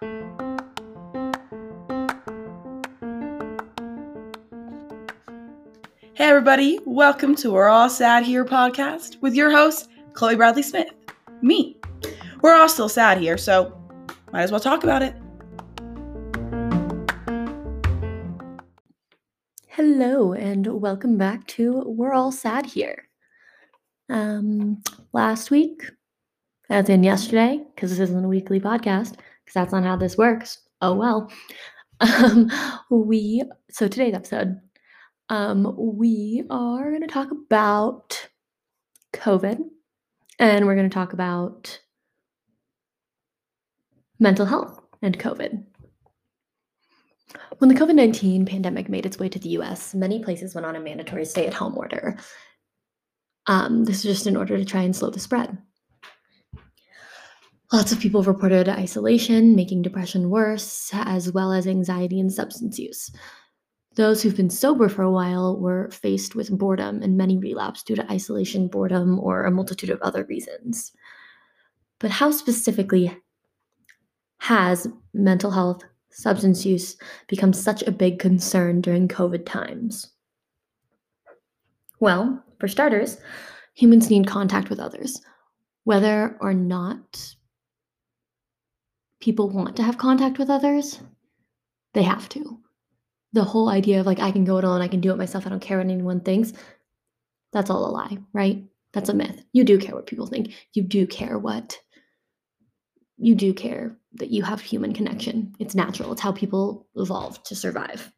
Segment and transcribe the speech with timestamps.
[0.00, 0.08] Hey,
[6.20, 10.88] everybody, welcome to We're All Sad Here podcast with your host, Chloe Bradley Smith.
[11.42, 11.76] Me.
[12.40, 13.78] We're all still sad here, so
[14.32, 15.14] might as well talk about it.
[19.66, 23.06] Hello, and welcome back to We're All Sad Here.
[24.08, 24.82] Um,
[25.12, 25.82] last week,
[26.70, 29.16] as in yesterday, because this isn't a weekly podcast,
[29.50, 30.58] because that's not how this works.
[30.80, 31.30] Oh well.
[32.02, 32.50] Um,
[32.88, 34.58] we so today's episode,
[35.28, 38.26] um, we are going to talk about
[39.12, 39.58] COVID,
[40.38, 41.78] and we're going to talk about
[44.18, 45.62] mental health and COVID.
[47.58, 50.76] When the COVID 19 pandemic made its way to the US, many places went on
[50.76, 52.16] a mandatory stay at home order.
[53.46, 55.58] Um, this is just in order to try and slow the spread.
[57.72, 63.12] Lots of people reported isolation, making depression worse, as well as anxiety and substance use.
[63.94, 67.94] Those who've been sober for a while were faced with boredom, and many relapsed due
[67.94, 70.92] to isolation, boredom, or a multitude of other reasons.
[72.00, 73.16] But how specifically
[74.38, 76.96] has mental health, substance use
[77.28, 80.10] become such a big concern during COVID times?
[82.00, 83.18] Well, for starters,
[83.74, 85.20] humans need contact with others.
[85.84, 87.34] Whether or not
[89.20, 91.00] people want to have contact with others,
[91.94, 92.58] they have to.
[93.32, 95.46] The whole idea of like, I can go it alone, I can do it myself,
[95.46, 96.52] I don't care what anyone thinks,
[97.52, 98.64] that's all a lie, right?
[98.92, 99.44] That's a myth.
[99.52, 100.52] You do care what people think.
[100.74, 101.78] You do care what,
[103.18, 105.54] you do care that you have human connection.
[105.58, 108.12] It's natural, it's how people evolved to survive.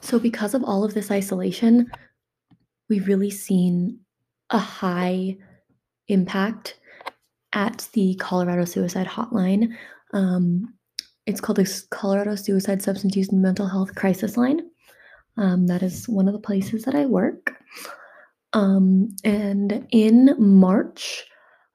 [0.00, 1.90] So, because of all of this isolation,
[2.88, 4.00] we've really seen
[4.50, 5.36] a high
[6.08, 6.78] impact
[7.52, 9.74] at the Colorado Suicide Hotline.
[10.12, 10.74] Um,
[11.26, 14.60] it's called the Colorado Suicide Substance Use and Mental Health Crisis Line.
[15.36, 17.54] Um, that is one of the places that I work.
[18.52, 21.24] Um, and in March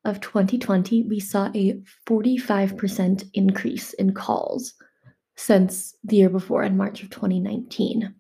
[0.05, 4.73] of 2020, we saw a 45% increase in calls
[5.35, 8.13] since the year before in March of 2019.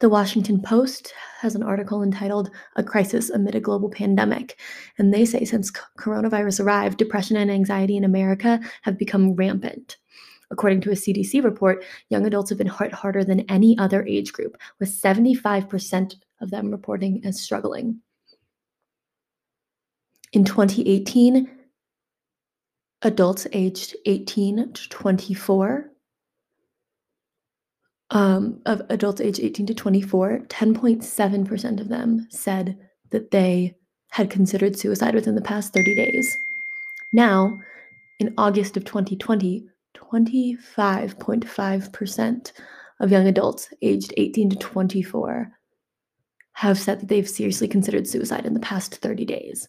[0.00, 4.58] The Washington Post has an article entitled A Crisis Amid a Global Pandemic.
[4.98, 9.96] And they say since coronavirus arrived, depression and anxiety in America have become rampant.
[10.50, 14.32] According to a CDC report, young adults have been hit harder than any other age
[14.32, 18.00] group, with 75% of them reporting as struggling.
[20.32, 21.50] In 2018,
[23.02, 25.90] adults aged 18 to 24
[28.10, 32.78] um, of adults aged 18 to 24, 10.7% of them said
[33.10, 33.76] that they
[34.10, 36.38] had considered suicide within the past 30 days.
[37.12, 37.58] Now,
[38.18, 39.66] in August of 2020,
[39.96, 42.52] 25.5%
[43.00, 45.50] of young adults aged 18 to 24
[46.54, 49.68] have said that they've seriously considered suicide in the past 30 days.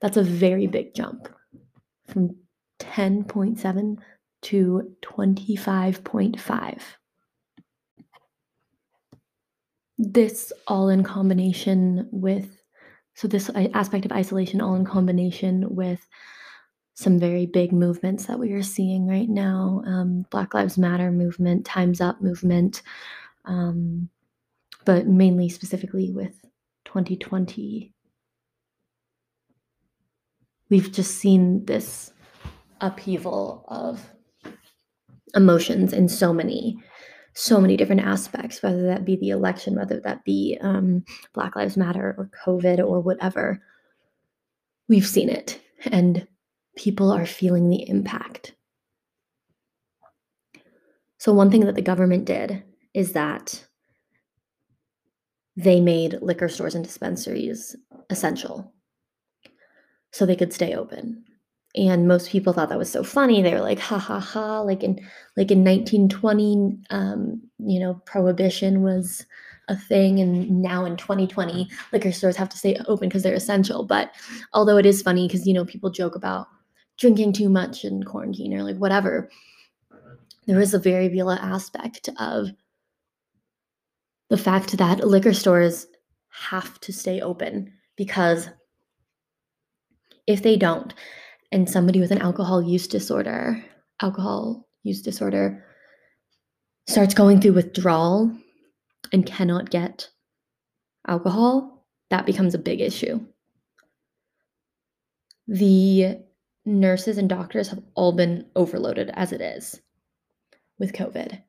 [0.00, 1.28] That's a very big jump
[2.08, 2.36] from
[2.80, 3.98] 10.7
[4.42, 6.80] to 25.5.
[10.12, 12.60] This all in combination with,
[13.14, 16.04] so this aspect of isolation, all in combination with
[16.94, 21.64] some very big movements that we are seeing right now um, Black Lives Matter movement,
[21.64, 22.82] Time's Up movement,
[23.44, 24.08] um,
[24.84, 26.34] but mainly specifically with
[26.86, 27.94] 2020.
[30.68, 32.12] We've just seen this
[32.80, 34.10] upheaval of
[35.34, 36.82] emotions in so many
[37.40, 41.76] so many different aspects whether that be the election whether that be um, black lives
[41.76, 43.62] matter or covid or whatever
[44.88, 46.26] we've seen it and
[46.76, 48.54] people are feeling the impact.
[51.18, 52.62] So one thing that the government did
[52.94, 53.66] is that
[55.56, 57.76] they made liquor stores and dispensaries
[58.08, 58.72] essential
[60.10, 61.24] so they could stay open
[61.74, 63.42] and most people thought that was so funny.
[63.42, 64.96] They were like ha ha ha like in
[65.36, 69.24] like in 1920 um, you know prohibition was
[69.68, 73.84] a thing and now in 2020 liquor stores have to stay open because they're essential.
[73.84, 74.12] But
[74.52, 76.48] although it is funny because you know people joke about
[76.98, 79.30] drinking too much in quarantine or like whatever
[80.46, 82.48] there is a very real aspect of
[84.28, 85.86] the fact that liquor stores
[86.28, 88.48] have to stay open because
[90.26, 90.94] if they don't
[91.52, 93.64] and somebody with an alcohol use disorder,
[94.00, 95.64] alcohol use disorder,
[96.86, 98.32] starts going through withdrawal
[99.12, 100.08] and cannot get
[101.06, 103.20] alcohol, that becomes a big issue.
[105.50, 106.16] the
[106.64, 109.80] nurses and doctors have all been overloaded as it is
[110.78, 111.42] with COVID.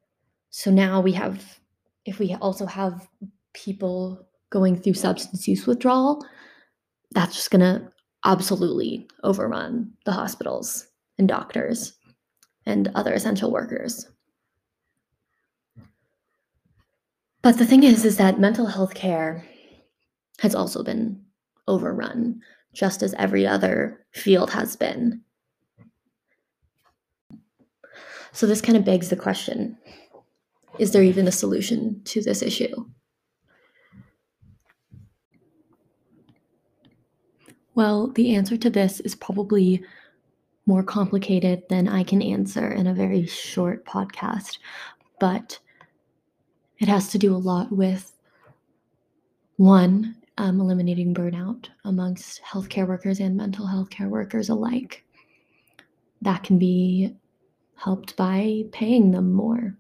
[0.49, 1.59] So now we have,
[2.05, 3.07] if we also have
[3.53, 6.25] people going through substance use withdrawal,
[7.11, 7.91] that's just going to
[8.25, 10.87] absolutely overrun the hospitals
[11.17, 11.93] and doctors
[12.65, 14.07] and other essential workers.
[17.41, 19.45] But the thing is, is that mental health care
[20.39, 21.23] has also been
[21.67, 22.41] overrun,
[22.73, 25.21] just as every other field has been.
[28.31, 29.77] So this kind of begs the question
[30.79, 32.85] is there even a solution to this issue?
[37.81, 39.83] Well, the answer to this is probably
[40.67, 44.59] more complicated than I can answer in a very short podcast,
[45.19, 45.57] but
[46.77, 48.15] it has to do a lot with
[49.57, 55.03] one, um, eliminating burnout amongst healthcare workers and mental health care workers alike.
[56.21, 57.15] That can be
[57.77, 59.75] helped by paying them more,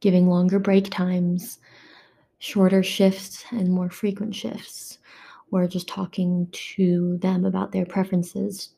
[0.00, 1.58] giving longer break times,
[2.38, 4.96] shorter shifts, and more frequent shifts,
[5.50, 8.70] or just talking to them about their preferences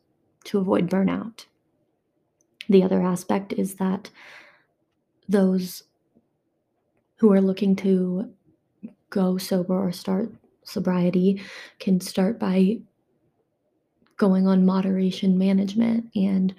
[0.44, 1.46] to avoid burnout.
[2.68, 4.10] The other aspect is that
[5.28, 5.84] those
[7.16, 8.32] who are looking to
[9.10, 10.32] go sober or start
[10.64, 11.42] sobriety
[11.78, 12.78] can start by
[14.16, 16.54] going on moderation management and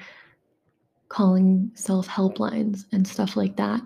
[1.09, 3.81] calling self helplines and stuff like that.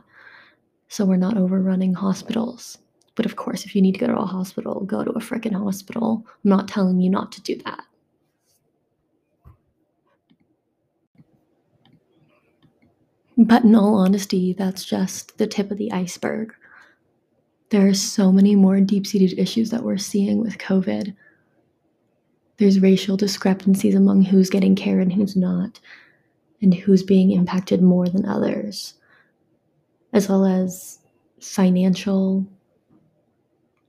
[0.87, 2.77] So we're not overrunning hospitals.
[3.17, 5.55] But of course, if you need to go to a hospital, go to a freaking
[5.55, 6.23] hospital.
[6.45, 7.83] I'm not telling you not to do that.
[13.35, 16.53] But in all honesty, that's just the tip of the iceberg.
[17.71, 21.15] There are so many more deep seated issues that we're seeing with COVID.
[22.57, 25.79] There's racial discrepancies among who's getting care and who's not,
[26.61, 28.93] and who's being impacted more than others,
[30.13, 30.99] as well as
[31.39, 32.45] financial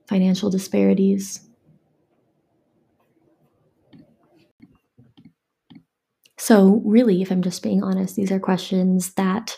[0.09, 1.39] financial disparities.
[6.37, 9.57] So, really, if I'm just being honest, these are questions that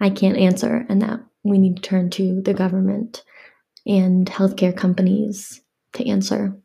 [0.00, 3.22] I can't answer and that we need to turn to the government
[3.86, 5.60] and healthcare companies
[5.92, 6.56] to answer.